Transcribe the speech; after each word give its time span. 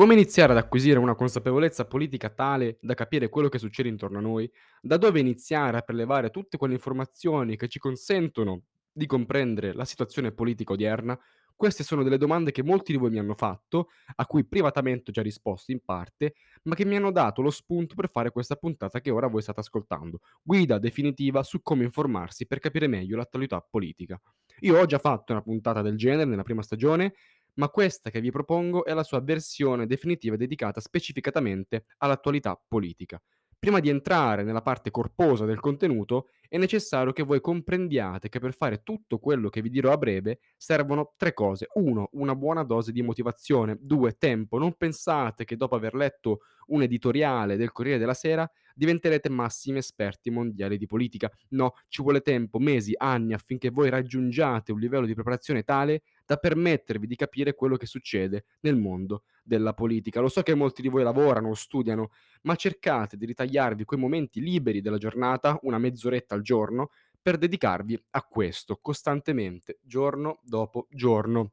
Come 0.00 0.14
iniziare 0.14 0.52
ad 0.52 0.56
acquisire 0.56 0.98
una 0.98 1.14
consapevolezza 1.14 1.84
politica 1.84 2.30
tale 2.30 2.78
da 2.80 2.94
capire 2.94 3.28
quello 3.28 3.50
che 3.50 3.58
succede 3.58 3.90
intorno 3.90 4.16
a 4.16 4.22
noi? 4.22 4.50
Da 4.80 4.96
dove 4.96 5.20
iniziare 5.20 5.76
a 5.76 5.82
prelevare 5.82 6.30
tutte 6.30 6.56
quelle 6.56 6.72
informazioni 6.72 7.54
che 7.54 7.68
ci 7.68 7.78
consentono 7.78 8.62
di 8.90 9.04
comprendere 9.04 9.74
la 9.74 9.84
situazione 9.84 10.32
politica 10.32 10.72
odierna? 10.72 11.20
Queste 11.54 11.84
sono 11.84 12.02
delle 12.02 12.16
domande 12.16 12.50
che 12.50 12.62
molti 12.62 12.92
di 12.92 12.98
voi 12.98 13.10
mi 13.10 13.18
hanno 13.18 13.34
fatto, 13.34 13.88
a 14.14 14.24
cui 14.24 14.46
privatamente 14.46 15.10
ho 15.10 15.12
già 15.12 15.20
risposto 15.20 15.70
in 15.70 15.84
parte, 15.84 16.32
ma 16.62 16.74
che 16.74 16.86
mi 16.86 16.96
hanno 16.96 17.12
dato 17.12 17.42
lo 17.42 17.50
spunto 17.50 17.94
per 17.94 18.08
fare 18.08 18.30
questa 18.30 18.56
puntata 18.56 19.02
che 19.02 19.10
ora 19.10 19.26
voi 19.26 19.42
state 19.42 19.60
ascoltando. 19.60 20.20
Guida 20.42 20.78
definitiva 20.78 21.42
su 21.42 21.60
come 21.60 21.84
informarsi 21.84 22.46
per 22.46 22.60
capire 22.60 22.86
meglio 22.86 23.18
l'attualità 23.18 23.60
politica. 23.60 24.18
Io 24.60 24.78
ho 24.78 24.86
già 24.86 24.98
fatto 24.98 25.32
una 25.32 25.42
puntata 25.42 25.82
del 25.82 25.98
genere 25.98 26.24
nella 26.24 26.42
prima 26.42 26.62
stagione 26.62 27.12
ma 27.54 27.68
questa 27.68 28.10
che 28.10 28.20
vi 28.20 28.30
propongo 28.30 28.84
è 28.84 28.94
la 28.94 29.02
sua 29.02 29.20
versione 29.20 29.86
definitiva 29.86 30.36
dedicata 30.36 30.80
specificatamente 30.80 31.84
all'attualità 31.98 32.60
politica. 32.66 33.20
Prima 33.58 33.80
di 33.80 33.90
entrare 33.90 34.42
nella 34.42 34.62
parte 34.62 34.90
corposa 34.90 35.44
del 35.44 35.60
contenuto, 35.60 36.28
è 36.50 36.58
necessario 36.58 37.12
che 37.12 37.22
voi 37.22 37.40
comprendiate 37.40 38.28
che 38.28 38.40
per 38.40 38.52
fare 38.52 38.82
tutto 38.82 39.18
quello 39.18 39.48
che 39.48 39.62
vi 39.62 39.70
dirò 39.70 39.92
a 39.92 39.96
breve 39.96 40.40
servono 40.56 41.14
tre 41.16 41.32
cose. 41.32 41.68
Uno, 41.74 42.08
una 42.14 42.34
buona 42.34 42.64
dose 42.64 42.90
di 42.90 43.02
motivazione. 43.02 43.78
Due, 43.80 44.16
tempo. 44.18 44.58
Non 44.58 44.74
pensate 44.76 45.44
che 45.44 45.56
dopo 45.56 45.76
aver 45.76 45.94
letto 45.94 46.40
un 46.66 46.82
editoriale 46.82 47.56
del 47.56 47.70
Corriere 47.70 48.00
della 48.00 48.14
Sera 48.14 48.50
diventerete 48.74 49.28
massimi 49.28 49.78
esperti 49.78 50.30
mondiali 50.30 50.76
di 50.76 50.86
politica. 50.86 51.30
No, 51.50 51.74
ci 51.86 52.02
vuole 52.02 52.20
tempo, 52.20 52.58
mesi, 52.58 52.94
anni 52.96 53.32
affinché 53.32 53.70
voi 53.70 53.88
raggiungiate 53.88 54.72
un 54.72 54.80
livello 54.80 55.06
di 55.06 55.14
preparazione 55.14 55.62
tale 55.62 56.02
da 56.26 56.36
permettervi 56.36 57.06
di 57.06 57.14
capire 57.14 57.54
quello 57.54 57.76
che 57.76 57.86
succede 57.86 58.44
nel 58.60 58.76
mondo 58.76 59.22
della 59.42 59.74
politica. 59.74 60.20
Lo 60.20 60.28
so 60.28 60.42
che 60.42 60.54
molti 60.54 60.82
di 60.82 60.88
voi 60.88 61.02
lavorano 61.02 61.48
o 61.48 61.54
studiano, 61.54 62.10
ma 62.42 62.54
cercate 62.54 63.16
di 63.16 63.26
ritagliarvi 63.26 63.84
quei 63.84 64.00
momenti 64.00 64.40
liberi 64.40 64.80
della 64.80 64.98
giornata, 64.98 65.58
una 65.62 65.78
mezz'oretta 65.78 66.34
al 66.34 66.39
giorno, 66.42 66.90
per 67.20 67.36
dedicarvi 67.36 68.02
a 68.10 68.22
questo 68.22 68.78
costantemente, 68.80 69.78
giorno 69.82 70.40
dopo 70.42 70.86
giorno. 70.90 71.52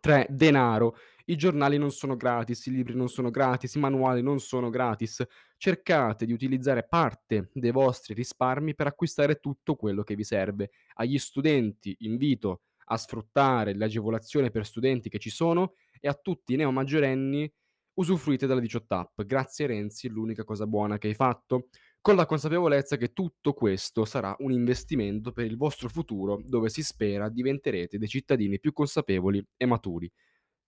3. 0.00 0.26
Denaro. 0.30 0.96
I 1.26 1.36
giornali 1.36 1.78
non 1.78 1.92
sono 1.92 2.16
gratis, 2.16 2.66
i 2.66 2.72
libri 2.72 2.94
non 2.94 3.08
sono 3.08 3.30
gratis, 3.30 3.74
i 3.74 3.78
manuali 3.78 4.22
non 4.22 4.40
sono 4.40 4.70
gratis. 4.70 5.24
Cercate 5.56 6.26
di 6.26 6.32
utilizzare 6.32 6.86
parte 6.88 7.50
dei 7.52 7.70
vostri 7.70 8.14
risparmi 8.14 8.74
per 8.74 8.88
acquistare 8.88 9.36
tutto 9.36 9.76
quello 9.76 10.02
che 10.02 10.16
vi 10.16 10.24
serve. 10.24 10.70
Agli 10.94 11.18
studenti 11.18 11.94
invito 12.00 12.62
a 12.86 12.96
sfruttare 12.96 13.74
le 13.74 13.84
agevolazioni 13.84 14.50
per 14.50 14.66
studenti 14.66 15.08
che 15.08 15.18
ci 15.18 15.30
sono 15.30 15.74
e 16.00 16.08
a 16.08 16.14
tutti 16.14 16.54
i 16.54 16.56
neo 16.56 16.72
maggiorenni 16.72 17.50
usufruite 17.94 18.46
della 18.46 18.60
18 18.60 18.94
app. 18.94 19.22
Grazie 19.22 19.66
Renzi, 19.66 20.08
l'unica 20.08 20.42
cosa 20.44 20.66
buona 20.66 20.98
che 20.98 21.08
hai 21.08 21.14
fatto. 21.14 21.68
Con 22.02 22.16
la 22.16 22.26
consapevolezza 22.26 22.96
che 22.96 23.12
tutto 23.12 23.52
questo 23.52 24.04
sarà 24.04 24.34
un 24.40 24.50
investimento 24.50 25.30
per 25.30 25.44
il 25.44 25.56
vostro 25.56 25.88
futuro, 25.88 26.42
dove 26.44 26.68
si 26.68 26.82
spera 26.82 27.28
diventerete 27.28 27.96
dei 27.96 28.08
cittadini 28.08 28.58
più 28.58 28.72
consapevoli 28.72 29.40
e 29.56 29.66
maturi. 29.66 30.10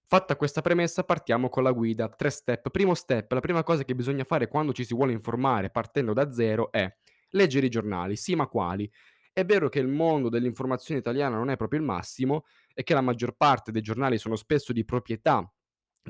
Fatta 0.04 0.36
questa 0.36 0.60
premessa, 0.60 1.02
partiamo 1.02 1.48
con 1.48 1.64
la 1.64 1.72
guida. 1.72 2.08
Tre 2.08 2.30
step. 2.30 2.70
Primo 2.70 2.94
step, 2.94 3.32
la 3.32 3.40
prima 3.40 3.64
cosa 3.64 3.82
che 3.82 3.96
bisogna 3.96 4.22
fare 4.22 4.46
quando 4.46 4.72
ci 4.72 4.84
si 4.84 4.94
vuole 4.94 5.10
informare 5.10 5.70
partendo 5.70 6.12
da 6.12 6.30
zero 6.30 6.70
è 6.70 6.88
leggere 7.30 7.66
i 7.66 7.70
giornali. 7.70 8.14
Sì, 8.14 8.36
ma 8.36 8.46
quali? 8.46 8.88
È 9.32 9.44
vero 9.44 9.68
che 9.68 9.80
il 9.80 9.88
mondo 9.88 10.28
dell'informazione 10.28 11.00
italiana 11.00 11.36
non 11.36 11.50
è 11.50 11.56
proprio 11.56 11.80
il 11.80 11.84
massimo 11.84 12.44
e 12.72 12.84
che 12.84 12.94
la 12.94 13.00
maggior 13.00 13.34
parte 13.34 13.72
dei 13.72 13.82
giornali 13.82 14.18
sono 14.18 14.36
spesso 14.36 14.72
di 14.72 14.84
proprietà 14.84 15.52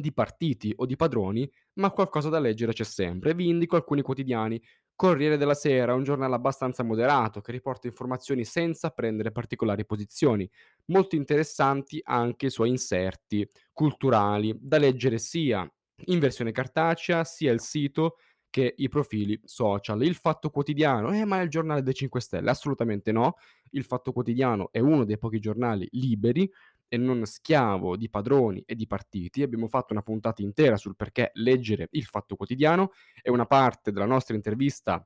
di 0.00 0.12
partiti 0.12 0.72
o 0.76 0.86
di 0.86 0.96
padroni, 0.96 1.50
ma 1.74 1.90
qualcosa 1.90 2.28
da 2.28 2.38
leggere 2.38 2.72
c'è 2.72 2.84
sempre. 2.84 3.34
Vi 3.34 3.48
indico 3.48 3.76
alcuni 3.76 4.02
quotidiani. 4.02 4.60
Corriere 4.96 5.36
della 5.36 5.54
Sera, 5.54 5.94
un 5.94 6.04
giornale 6.04 6.36
abbastanza 6.36 6.84
moderato 6.84 7.40
che 7.40 7.50
riporta 7.50 7.88
informazioni 7.88 8.44
senza 8.44 8.90
prendere 8.90 9.32
particolari 9.32 9.84
posizioni. 9.84 10.48
Molto 10.86 11.16
interessanti 11.16 12.00
anche 12.04 12.46
i 12.46 12.50
suoi 12.50 12.68
inserti 12.68 13.48
culturali, 13.72 14.56
da 14.60 14.78
leggere 14.78 15.18
sia 15.18 15.68
in 16.06 16.18
versione 16.20 16.52
cartacea 16.52 17.24
sia 17.24 17.52
il 17.52 17.60
sito 17.60 18.16
che 18.50 18.72
i 18.76 18.88
profili 18.88 19.40
social. 19.42 20.04
Il 20.04 20.14
Fatto 20.14 20.48
Quotidiano, 20.48 21.12
eh, 21.12 21.24
ma 21.24 21.40
è 21.40 21.42
il 21.42 21.48
giornale 21.48 21.82
dei 21.82 21.92
5 21.92 22.20
Stelle? 22.20 22.50
Assolutamente 22.50 23.10
no. 23.10 23.34
Il 23.70 23.82
Fatto 23.82 24.12
Quotidiano 24.12 24.68
è 24.70 24.78
uno 24.78 25.04
dei 25.04 25.18
pochi 25.18 25.40
giornali 25.40 25.88
liberi 25.90 26.48
e 26.94 26.96
non 26.96 27.26
schiavo 27.26 27.96
di 27.96 28.08
padroni 28.08 28.62
e 28.64 28.76
di 28.76 28.86
partiti. 28.86 29.42
Abbiamo 29.42 29.66
fatto 29.66 29.92
una 29.92 30.02
puntata 30.02 30.42
intera 30.42 30.76
sul 30.76 30.94
perché 30.94 31.30
leggere 31.34 31.88
il 31.90 32.04
Fatto 32.04 32.36
Quotidiano 32.36 32.92
e 33.20 33.30
una 33.30 33.46
parte 33.46 33.90
della 33.90 34.06
nostra 34.06 34.36
intervista 34.36 35.04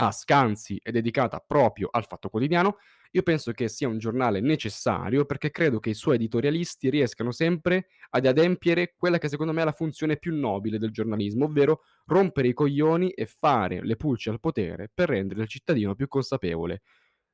a 0.00 0.12
Scanzi 0.12 0.78
è 0.80 0.92
dedicata 0.92 1.42
proprio 1.44 1.88
al 1.90 2.06
Fatto 2.06 2.28
Quotidiano. 2.28 2.76
Io 3.12 3.22
penso 3.22 3.50
che 3.50 3.68
sia 3.68 3.88
un 3.88 3.98
giornale 3.98 4.40
necessario 4.40 5.24
perché 5.24 5.50
credo 5.50 5.80
che 5.80 5.90
i 5.90 5.94
suoi 5.94 6.14
editorialisti 6.14 6.88
riescano 6.88 7.32
sempre 7.32 7.88
ad 8.10 8.24
adempiere 8.24 8.94
quella 8.96 9.18
che 9.18 9.28
secondo 9.28 9.52
me 9.52 9.62
è 9.62 9.64
la 9.64 9.72
funzione 9.72 10.18
più 10.18 10.32
nobile 10.36 10.78
del 10.78 10.92
giornalismo, 10.92 11.46
ovvero 11.46 11.80
rompere 12.04 12.46
i 12.46 12.52
coglioni 12.52 13.10
e 13.10 13.26
fare 13.26 13.84
le 13.84 13.96
pulci 13.96 14.28
al 14.28 14.38
potere 14.38 14.88
per 14.94 15.08
rendere 15.08 15.42
il 15.42 15.48
cittadino 15.48 15.96
più 15.96 16.06
consapevole. 16.06 16.82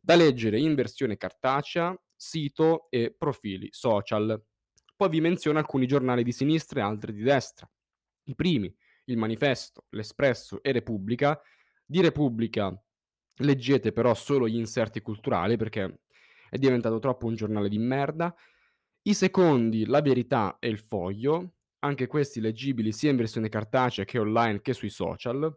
Da 0.05 0.17
leggere 0.17 0.59
in 0.59 0.75
versione 0.75 1.17
cartacea, 1.17 1.99
sito 2.15 2.89
e 2.91 3.15
profili 3.17 3.69
social. 3.71 4.39
Poi 4.95 5.09
vi 5.09 5.23
menziono 5.23 5.59
alcuni 5.59 5.87
giornali 5.87 6.23
di 6.23 6.31
sinistra 6.31 6.81
e 6.81 6.83
altri 6.83 7.15
di 7.15 7.23
destra. 7.23 7.67
I 8.25 8.35
primi, 8.35 8.71
il 9.05 9.17
Manifesto, 9.17 9.87
l'Espresso 9.93 10.63
e 10.63 10.73
Repubblica. 10.73 11.41
Di 11.83 12.03
Repubblica 12.03 12.79
leggete 13.37 13.93
però 13.93 14.13
solo 14.13 14.47
gli 14.47 14.57
inserti 14.57 15.01
culturali 15.01 15.57
perché 15.57 16.01
è 16.51 16.59
diventato 16.59 16.99
troppo 16.99 17.25
un 17.25 17.35
giornale 17.35 17.71
di 17.71 17.79
merda. 17.79 18.35
I 19.05 19.15
secondi, 19.15 19.87
La 19.87 20.03
Verità 20.03 20.59
e 20.61 20.69
Il 20.69 20.81
Foglio, 20.81 21.55
anche 21.79 22.07
questi 22.09 22.43
leggibili 22.43 22.93
sia 22.93 23.09
in 23.09 23.17
versione 23.17 23.49
cartacea 23.49 24.05
che 24.05 24.19
online 24.19 24.61
che 24.61 24.75
sui 24.75 24.91
social. 24.91 25.51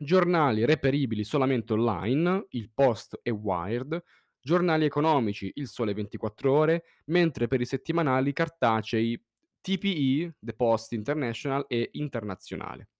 Giornali 0.00 0.64
reperibili 0.64 1.24
solamente 1.24 1.72
online, 1.72 2.46
Il 2.50 2.70
Post 2.72 3.18
e 3.20 3.30
Wired. 3.30 4.00
Giornali 4.40 4.84
economici, 4.84 5.50
Il 5.56 5.66
Sole 5.66 5.92
24 5.92 6.52
Ore, 6.52 6.84
mentre 7.06 7.48
per 7.48 7.60
i 7.60 7.66
settimanali 7.66 8.32
cartacei 8.32 9.20
TPI, 9.60 10.32
The 10.38 10.54
Post 10.54 10.92
International 10.92 11.64
e 11.66 11.88
Internazionale. 11.94 12.90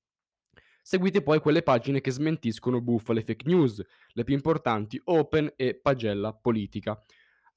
Seguite 0.83 1.23
poi 1.23 1.39
quelle 1.39 1.63
pagine 1.63 2.01
che 2.01 2.11
smentiscono 2.11 2.81
bufale 2.81 3.23
fake 3.23 3.47
news, 3.47 3.81
le 4.09 4.25
più 4.25 4.35
importanti 4.35 5.01
Open 5.05 5.53
e 5.55 5.79
Pagella 5.81 6.33
Politica. 6.35 7.01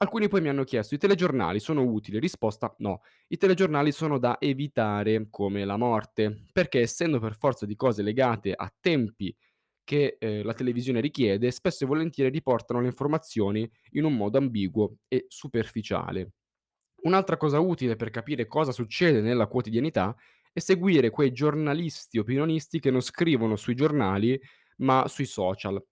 Alcuni 0.02 0.28
poi 0.28 0.42
mi 0.42 0.50
hanno 0.50 0.64
chiesto: 0.64 0.96
i 0.96 0.98
telegiornali 0.98 1.60
sono 1.60 1.84
utili? 1.84 2.20
Risposta: 2.20 2.74
no. 2.80 3.02
I 3.28 3.38
telegiornali 3.38 3.92
sono 3.92 4.18
da 4.18 4.38
evitare 4.40 5.28
come 5.30 5.64
la 5.64 5.78
morte, 5.78 6.46
perché 6.52 6.80
essendo 6.80 7.20
per 7.20 7.38
forza 7.38 7.68
di 7.68 7.76
cose 7.76 8.02
legate 8.02 8.54
a 8.54 8.72
tempi 8.80 9.36
che 9.84 10.18
eh, 10.20 10.42
la 10.44 10.54
televisione 10.54 11.02
richiede, 11.02 11.52
spesso 11.52 11.84
e 11.84 11.88
volentieri 11.88 12.32
riportano 12.32 12.80
le 12.82 12.88
informazioni 12.88 13.70
in 13.92 14.04
un 14.06 14.16
modo 14.16 14.40
ambiguo 14.40 14.96
e 15.08 15.26
superficiale. 15.28 16.32
Un'altra 17.04 17.38
cosa 17.38 17.60
utile 17.60 17.96
per 17.96 18.10
capire 18.10 18.48
cosa 18.48 18.72
succede 18.72 19.22
nella 19.22 19.48
quotidianità 19.48 20.16
è 20.52 20.60
seguire 20.60 21.12
quei 21.12 21.32
giornalisti 21.32 22.18
opinionisti 22.18 22.80
che 22.80 22.92
non 22.92 23.02
scrivono 23.02 23.56
sui 23.56 23.76
giornali, 23.76 24.40
ma 24.78 25.08
sui 25.08 25.26
social. 25.26 25.84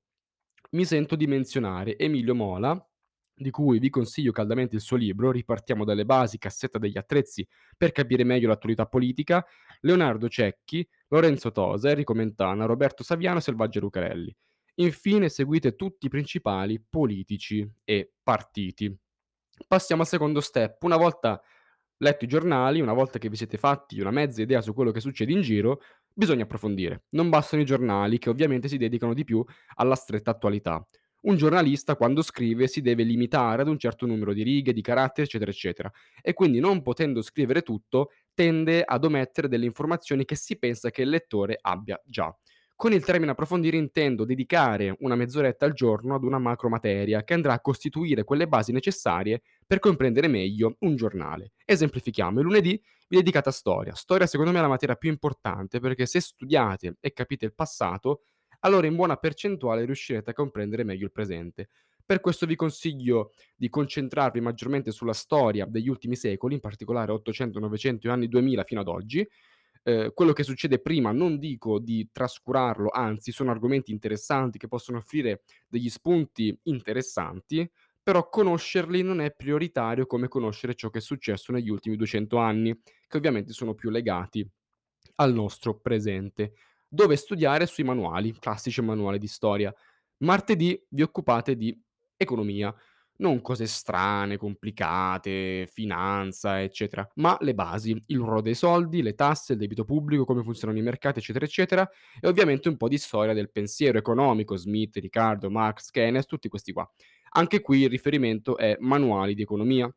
Mi 0.71 0.85
sento 0.85 1.15
di 1.15 1.27
menzionare 1.27 1.97
Emilio 1.97 2.35
Mola, 2.35 2.88
di 3.41 3.51
cui 3.51 3.79
vi 3.79 3.89
consiglio 3.89 4.31
caldamente 4.31 4.75
il 4.75 4.81
suo 4.81 4.97
libro, 4.97 5.31
Ripartiamo 5.31 5.85
dalle 5.85 6.05
basi, 6.05 6.37
cassetta 6.37 6.77
degli 6.77 6.97
attrezzi 6.97 7.47
per 7.77 7.91
capire 7.91 8.23
meglio 8.23 8.47
l'attualità 8.47 8.85
politica, 8.85 9.45
Leonardo 9.81 10.27
Cecchi, 10.27 10.87
Lorenzo 11.07 11.51
Tosa, 11.51 11.89
Enrico 11.89 12.13
Mentana, 12.13 12.65
Roberto 12.65 13.03
Saviano 13.03 13.39
e 13.39 13.41
Selvaggia 13.41 13.79
Lucarelli. 13.79 14.35
Infine 14.75 15.29
seguite 15.29 15.75
tutti 15.75 16.05
i 16.05 16.09
principali 16.09 16.81
politici 16.87 17.69
e 17.83 18.13
partiti. 18.21 18.95
Passiamo 19.67 20.01
al 20.01 20.07
secondo 20.07 20.39
step. 20.39 20.83
Una 20.83 20.97
volta 20.97 21.41
letto 21.97 22.25
i 22.25 22.27
giornali, 22.27 22.79
una 22.79 22.93
volta 22.93 23.19
che 23.19 23.29
vi 23.29 23.35
siete 23.35 23.57
fatti 23.57 23.99
una 23.99 24.11
mezza 24.11 24.41
idea 24.41 24.61
su 24.61 24.73
quello 24.73 24.91
che 24.91 25.01
succede 25.01 25.31
in 25.31 25.41
giro, 25.41 25.81
bisogna 26.13 26.43
approfondire. 26.43 27.03
Non 27.09 27.29
bastano 27.29 27.61
i 27.61 27.65
giornali, 27.65 28.17
che 28.19 28.29
ovviamente 28.29 28.67
si 28.67 28.77
dedicano 28.77 29.13
di 29.13 29.23
più 29.23 29.43
alla 29.75 29.95
stretta 29.95 30.31
attualità. 30.31 30.85
Un 31.21 31.35
giornalista 31.35 31.95
quando 31.95 32.21
scrive 32.21 32.67
si 32.67 32.81
deve 32.81 33.03
limitare 33.03 33.61
ad 33.61 33.67
un 33.67 33.77
certo 33.77 34.05
numero 34.05 34.31
di 34.33 34.41
righe, 34.41 34.71
di 34.71 34.81
caratteri, 34.81 35.27
eccetera, 35.27 35.51
eccetera. 35.51 35.91
E 36.21 36.33
quindi 36.33 36.59
non 36.59 36.81
potendo 36.81 37.21
scrivere 37.21 37.61
tutto, 37.61 38.11
tende 38.33 38.83
ad 38.83 39.03
omettere 39.03 39.49
delle 39.49 39.65
informazioni 39.65 40.23
che 40.23 40.35
si 40.35 40.57
pensa 40.57 40.91
che 40.91 41.01
il 41.01 41.09
lettore 41.09 41.57
abbia 41.59 42.01
già. 42.05 42.33
Con 42.73 42.93
il 42.93 43.03
termine 43.03 43.31
approfondire 43.31 43.75
intendo 43.75 44.23
dedicare 44.23 44.95
una 44.99 45.15
mezz'oretta 45.15 45.65
al 45.65 45.73
giorno 45.73 46.15
ad 46.15 46.23
una 46.23 46.39
macromateria 46.39 47.25
che 47.25 47.33
andrà 47.33 47.51
a 47.51 47.59
costituire 47.59 48.23
quelle 48.23 48.47
basi 48.47 48.71
necessarie 48.71 49.41
per 49.67 49.79
comprendere 49.79 50.29
meglio 50.29 50.77
un 50.79 50.95
giornale. 50.95 51.51
Esemplifichiamo, 51.65 52.39
il 52.39 52.45
lunedì 52.45 52.81
vi 53.09 53.17
dedicate 53.17 53.49
a 53.49 53.51
storia. 53.51 53.93
Storia 53.95 54.27
secondo 54.27 54.53
me 54.53 54.59
è 54.59 54.61
la 54.61 54.69
materia 54.69 54.95
più 54.95 55.09
importante 55.09 55.81
perché 55.81 56.05
se 56.05 56.21
studiate 56.21 56.95
e 57.01 57.11
capite 57.11 57.43
il 57.43 57.53
passato, 57.53 58.21
allora 58.59 58.87
in 58.87 58.95
buona 58.95 59.17
percentuale 59.17 59.85
riuscirete 59.85 60.31
a 60.31 60.33
comprendere 60.33 60.83
meglio 60.83 61.05
il 61.05 61.11
presente. 61.11 61.69
Per 62.05 62.19
questo 62.21 62.45
vi 62.45 62.55
consiglio 62.55 63.31
di 63.55 63.69
concentrarvi 63.69 64.41
maggiormente 64.41 64.91
sulla 64.91 65.13
storia 65.13 65.65
degli 65.65 65.89
ultimi 65.89 66.15
secoli, 66.15 66.55
in 66.55 66.59
particolare 66.59 67.11
800, 67.11 67.59
900 67.59 68.07
e 68.07 68.11
anni 68.11 68.27
2000 68.27 68.63
fino 68.63 68.81
ad 68.81 68.87
oggi, 68.87 69.27
Ehm, 69.83 70.11
quello 70.13 70.33
che 70.33 70.43
succede 70.43 70.79
prima 70.79 71.11
non 71.11 71.37
dico 71.39 71.79
di 71.79 72.09
trascurarlo, 72.11 72.89
anzi 72.89 73.31
sono 73.31 73.51
argomenti 73.51 73.91
interessanti 73.91 74.57
che 74.57 74.67
possono 74.67 74.97
offrire 74.97 75.43
degli 75.67 75.89
spunti 75.89 76.57
interessanti, 76.63 77.69
però 78.01 78.27
conoscerli 78.29 79.01
non 79.01 79.21
è 79.21 79.31
prioritario 79.31 80.05
come 80.05 80.27
conoscere 80.27 80.75
ciò 80.75 80.89
che 80.89 80.99
è 80.99 81.01
successo 81.01 81.51
negli 81.51 81.69
ultimi 81.69 81.95
200 81.95 82.37
anni, 82.37 82.77
che 83.07 83.17
ovviamente 83.17 83.53
sono 83.53 83.73
più 83.75 83.89
legati 83.89 84.47
al 85.15 85.33
nostro 85.33 85.79
presente. 85.79 86.53
Dove 86.91 87.15
studiare 87.15 87.67
sui 87.67 87.83
manuali, 87.83 88.33
classici 88.39 88.81
manuali 88.81 89.19
di 89.19 89.27
storia. 89.27 89.73
Martedì 90.23 90.83
vi 90.89 91.03
occupate 91.03 91.55
di 91.55 91.79
economia, 92.17 92.73
non 93.17 93.41
cose 93.41 93.67
strane, 93.67 94.37
complicate, 94.37 95.67
finanza, 95.71 96.61
eccetera, 96.61 97.07
ma 97.15 97.37
le 97.41 97.53
basi, 97.53 97.91
il 98.07 98.17
ruolo 98.17 98.41
dei 98.41 98.55
soldi, 98.55 99.01
le 99.01 99.13
tasse, 99.13 99.53
il 99.53 99.59
debito 99.59 99.83
pubblico, 99.85 100.25
come 100.25 100.41
funzionano 100.41 100.79
i 100.79 100.81
mercati, 100.81 101.19
eccetera, 101.19 101.45
eccetera, 101.45 101.89
e 102.19 102.27
ovviamente 102.27 102.69
un 102.69 102.77
po' 102.77 102.87
di 102.87 102.97
storia 102.97 103.33
del 103.33 103.51
pensiero 103.51 103.97
economico, 103.97 104.55
Smith, 104.55 104.97
Riccardo, 104.97 105.49
Marx, 105.49 105.91
Keynes, 105.91 106.25
tutti 106.25 106.47
questi 106.47 106.71
qua. 106.71 106.89
Anche 107.31 107.61
qui 107.61 107.81
il 107.81 107.89
riferimento 107.89 108.57
è 108.57 108.77
manuali 108.79 109.35
di 109.35 109.41
economia. 109.43 109.93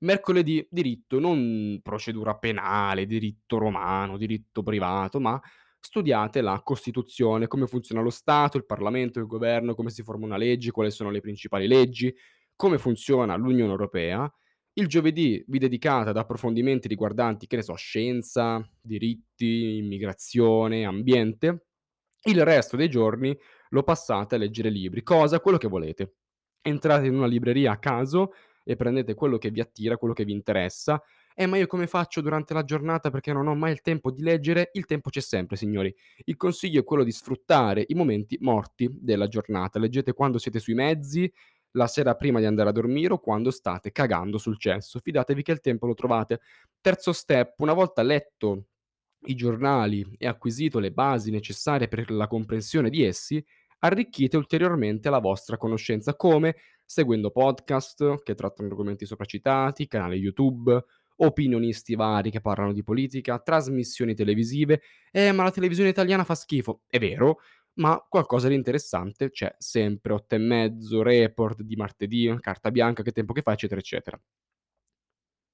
Mercoledì 0.00 0.66
diritto, 0.70 1.18
non 1.20 1.78
procedura 1.82 2.34
penale, 2.36 3.06
diritto 3.06 3.58
romano, 3.58 4.16
diritto 4.16 4.62
privato, 4.62 5.20
ma 5.20 5.40
studiate 5.80 6.40
la 6.42 6.60
Costituzione, 6.62 7.46
come 7.46 7.66
funziona 7.66 8.02
lo 8.02 8.10
Stato, 8.10 8.56
il 8.56 8.66
Parlamento, 8.66 9.18
il 9.18 9.26
governo, 9.26 9.74
come 9.74 9.90
si 9.90 10.02
forma 10.02 10.26
una 10.26 10.36
legge, 10.36 10.70
quali 10.70 10.90
sono 10.90 11.10
le 11.10 11.20
principali 11.20 11.66
leggi, 11.66 12.14
come 12.54 12.78
funziona 12.78 13.34
l'Unione 13.36 13.70
Europea. 13.70 14.30
Il 14.74 14.86
giovedì 14.86 15.42
vi 15.48 15.58
dedicate 15.58 16.10
ad 16.10 16.16
approfondimenti 16.16 16.86
riguardanti, 16.86 17.46
che 17.46 17.56
ne 17.56 17.62
so, 17.62 17.74
scienza, 17.74 18.64
diritti, 18.80 19.78
immigrazione, 19.78 20.84
ambiente. 20.84 21.66
Il 22.22 22.44
resto 22.44 22.76
dei 22.76 22.88
giorni 22.88 23.36
lo 23.70 23.82
passate 23.82 24.34
a 24.34 24.38
leggere 24.38 24.68
libri, 24.68 25.02
cosa, 25.02 25.40
quello 25.40 25.58
che 25.58 25.68
volete. 25.68 26.14
Entrate 26.62 27.06
in 27.06 27.14
una 27.14 27.26
libreria 27.26 27.72
a 27.72 27.78
caso 27.78 28.34
e 28.62 28.76
prendete 28.76 29.14
quello 29.14 29.38
che 29.38 29.50
vi 29.50 29.60
attira, 29.60 29.96
quello 29.96 30.14
che 30.14 30.24
vi 30.24 30.32
interessa. 30.32 31.02
Eh, 31.34 31.46
ma 31.46 31.56
io 31.56 31.66
come 31.66 31.86
faccio 31.86 32.20
durante 32.20 32.52
la 32.52 32.64
giornata 32.64 33.10
perché 33.10 33.32
non 33.32 33.46
ho 33.46 33.54
mai 33.54 33.72
il 33.72 33.80
tempo 33.80 34.10
di 34.10 34.22
leggere? 34.22 34.70
Il 34.74 34.84
tempo 34.84 35.10
c'è 35.10 35.20
sempre, 35.20 35.56
signori. 35.56 35.94
Il 36.24 36.36
consiglio 36.36 36.80
è 36.80 36.84
quello 36.84 37.04
di 37.04 37.12
sfruttare 37.12 37.84
i 37.88 37.94
momenti 37.94 38.36
morti 38.40 38.88
della 39.00 39.28
giornata. 39.28 39.78
Leggete 39.78 40.12
quando 40.12 40.38
siete 40.38 40.58
sui 40.58 40.74
mezzi, 40.74 41.32
la 41.72 41.86
sera 41.86 42.14
prima 42.14 42.40
di 42.40 42.46
andare 42.46 42.70
a 42.70 42.72
dormire 42.72 43.14
o 43.14 43.20
quando 43.20 43.50
state 43.50 43.92
cagando 43.92 44.38
sul 44.38 44.58
cesso. 44.58 44.98
Fidatevi 44.98 45.42
che 45.42 45.52
il 45.52 45.60
tempo 45.60 45.86
lo 45.86 45.94
trovate. 45.94 46.40
Terzo 46.80 47.12
step, 47.12 47.60
una 47.60 47.72
volta 47.74 48.02
letto 48.02 48.66
i 49.26 49.34
giornali 49.34 50.06
e 50.18 50.26
acquisito 50.26 50.78
le 50.78 50.92
basi 50.92 51.30
necessarie 51.30 51.88
per 51.88 52.10
la 52.10 52.26
comprensione 52.26 52.90
di 52.90 53.04
essi, 53.04 53.44
arricchite 53.80 54.36
ulteriormente 54.36 55.10
la 55.10 55.18
vostra 55.18 55.56
conoscenza 55.56 56.14
come 56.16 56.56
seguendo 56.84 57.30
podcast 57.30 58.22
che 58.22 58.34
trattano 58.34 58.68
argomenti 58.68 59.06
sopracitati, 59.06 59.86
canali 59.86 60.16
YouTube, 60.16 60.84
opinionisti 61.22 61.94
vari 61.94 62.30
che 62.30 62.40
parlano 62.40 62.72
di 62.72 62.82
politica, 62.82 63.38
trasmissioni 63.38 64.14
televisive. 64.14 64.82
Eh, 65.10 65.32
ma 65.32 65.42
la 65.44 65.50
televisione 65.50 65.90
italiana 65.90 66.24
fa 66.24 66.34
schifo. 66.34 66.82
È 66.86 66.98
vero, 66.98 67.40
ma 67.74 68.04
qualcosa 68.08 68.48
di 68.48 68.54
interessante 68.54 69.30
c'è 69.30 69.54
sempre. 69.58 70.12
8 70.12 70.34
e 70.36 70.38
mezzo, 70.38 71.02
report 71.02 71.62
di 71.62 71.76
martedì, 71.76 72.34
carta 72.40 72.70
bianca, 72.70 73.02
che 73.02 73.12
tempo 73.12 73.32
che 73.32 73.42
fa, 73.42 73.52
eccetera, 73.52 73.80
eccetera. 73.80 74.20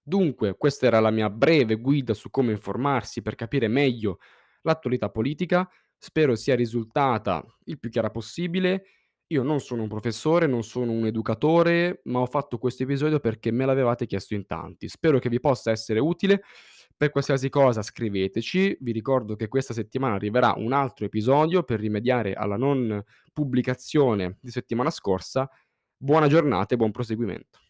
Dunque, 0.02 0.56
questa 0.56 0.86
era 0.86 1.00
la 1.00 1.10
mia 1.10 1.28
breve 1.30 1.76
guida 1.76 2.14
su 2.14 2.30
come 2.30 2.52
informarsi 2.52 3.22
per 3.22 3.34
capire 3.34 3.66
meglio 3.66 4.18
l'attualità 4.62 5.10
politica. 5.10 5.68
Spero 5.98 6.36
sia 6.36 6.54
risultata 6.54 7.44
il 7.64 7.78
più 7.78 7.90
chiara 7.90 8.10
possibile. 8.10 8.84
Io 9.30 9.42
non 9.42 9.58
sono 9.58 9.82
un 9.82 9.88
professore, 9.88 10.46
non 10.46 10.62
sono 10.62 10.92
un 10.92 11.04
educatore, 11.04 12.00
ma 12.04 12.20
ho 12.20 12.26
fatto 12.26 12.58
questo 12.58 12.84
episodio 12.84 13.18
perché 13.18 13.50
me 13.50 13.66
l'avevate 13.66 14.06
chiesto 14.06 14.34
in 14.34 14.46
tanti. 14.46 14.88
Spero 14.88 15.18
che 15.18 15.28
vi 15.28 15.40
possa 15.40 15.72
essere 15.72 15.98
utile. 15.98 16.42
Per 16.96 17.10
qualsiasi 17.10 17.48
cosa 17.48 17.82
scriveteci. 17.82 18.78
Vi 18.80 18.92
ricordo 18.92 19.34
che 19.34 19.48
questa 19.48 19.74
settimana 19.74 20.14
arriverà 20.14 20.54
un 20.56 20.72
altro 20.72 21.06
episodio 21.06 21.64
per 21.64 21.80
rimediare 21.80 22.34
alla 22.34 22.56
non 22.56 23.02
pubblicazione 23.32 24.38
di 24.40 24.50
settimana 24.50 24.90
scorsa. 24.90 25.50
Buona 25.96 26.28
giornata 26.28 26.74
e 26.74 26.76
buon 26.76 26.92
proseguimento. 26.92 27.65